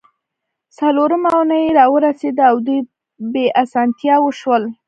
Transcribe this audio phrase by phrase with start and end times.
[0.77, 2.79] څلورمه اونۍ راورسیده او دوی
[3.31, 4.63] بې اسانتیاوو شول